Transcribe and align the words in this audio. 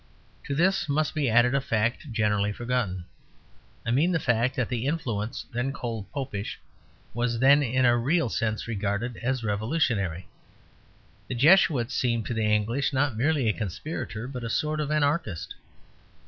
To 0.45 0.55
this 0.55 0.89
must 0.89 1.13
be 1.13 1.29
added 1.29 1.53
a 1.53 1.61
fact 1.61 2.11
generally 2.11 2.51
forgotten. 2.51 3.05
I 3.85 3.91
mean 3.91 4.11
the 4.11 4.19
fact 4.19 4.55
that 4.55 4.67
the 4.67 4.87
influence 4.87 5.45
then 5.51 5.71
called 5.71 6.11
Popish 6.11 6.59
was 7.13 7.37
then 7.37 7.61
in 7.61 7.85
a 7.85 7.95
real 7.95 8.27
sense 8.27 8.67
regarded 8.67 9.17
as 9.17 9.43
revolutionary. 9.43 10.27
The 11.27 11.35
Jesuit 11.35 11.91
seemed 11.91 12.25
to 12.25 12.33
the 12.33 12.51
English 12.51 12.91
not 12.93 13.15
merely 13.15 13.47
a 13.47 13.53
conspirator 13.53 14.27
but 14.27 14.43
a 14.43 14.49
sort 14.49 14.79
of 14.79 14.89
anarchist. 14.89 15.53